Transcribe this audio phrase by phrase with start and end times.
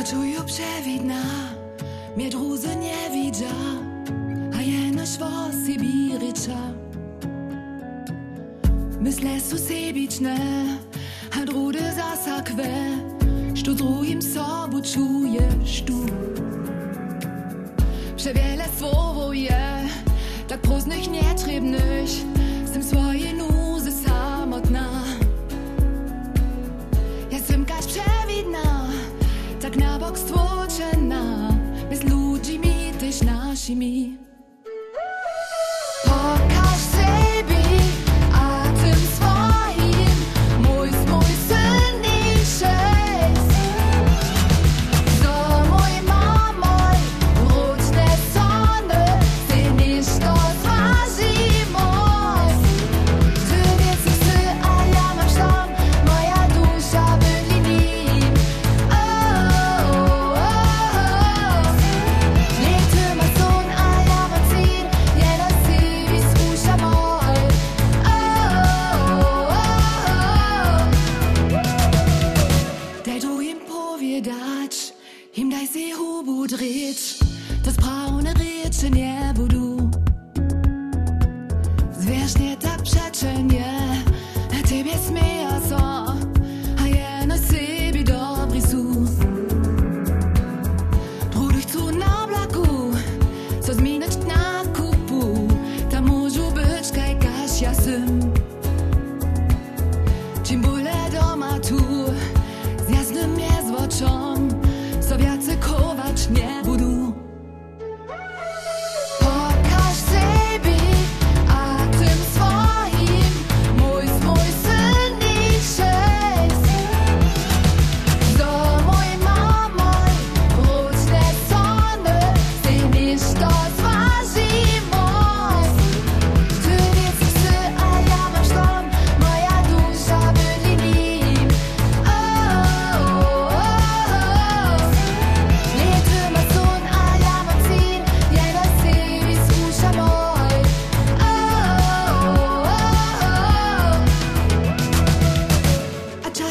[0.00, 1.22] To czuję przewidna,
[2.16, 3.54] mnie druzy nie widza,
[4.58, 5.30] a jeno szwo
[5.66, 6.58] Sibiricza.
[9.00, 10.36] Myślę su sebiczne,
[11.40, 12.68] a drudy zasakwe,
[13.54, 16.06] što drugim sobu czujesz tu.
[18.16, 19.88] Przewiele słowo je,
[20.48, 22.10] tak próżnych nietrzebnych,
[22.64, 23.19] z tym swoje
[33.10, 34.29] jesteś naszymi.
[75.30, 77.18] Powiedzieć, im daj si hubu dryć,
[77.64, 79.90] das braune Rädchen nie budu.
[81.98, 83.64] Zwierzchnie tak przeczenie,
[84.52, 86.14] a ciebie smieja so,
[86.82, 89.06] a je na siebie dobry su.
[91.32, 92.92] Druduch zu na blaku,
[93.60, 95.48] co zmienić na kupu,
[95.90, 98.20] tam może być kaj kasia sym.
[100.44, 101.80] Czym bóle doma tu,
[102.86, 103.70] z jasnym jest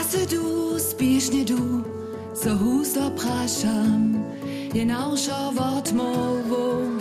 [0.10, 1.84] Du, spiesznie du,
[2.34, 4.24] co hus opraszam,
[4.74, 6.98] genau szо odmową.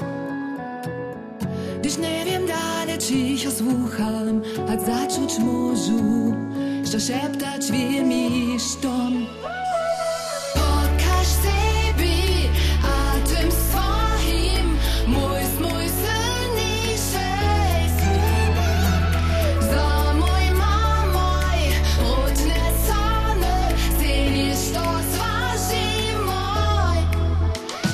[1.81, 6.35] Gdyż nie wiem dalej, czy ich osłucham, a zacząć możu,
[6.85, 9.27] że szeptać wiem mi sztom.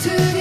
[0.05, 0.34] to